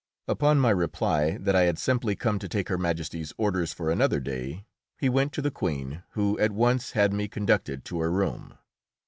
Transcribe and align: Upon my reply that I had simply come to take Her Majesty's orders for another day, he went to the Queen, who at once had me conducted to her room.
Upon 0.27 0.57
my 0.59 0.71
reply 0.71 1.37
that 1.41 1.55
I 1.55 1.65
had 1.65 1.77
simply 1.77 2.15
come 2.15 2.39
to 2.39 2.49
take 2.49 2.69
Her 2.69 2.77
Majesty's 2.79 3.33
orders 3.37 3.71
for 3.71 3.91
another 3.91 4.19
day, 4.19 4.65
he 4.97 5.09
went 5.09 5.31
to 5.33 5.43
the 5.43 5.51
Queen, 5.51 6.01
who 6.13 6.39
at 6.39 6.51
once 6.53 6.93
had 6.93 7.13
me 7.13 7.27
conducted 7.27 7.85
to 7.85 7.99
her 7.99 8.11
room. 8.11 8.57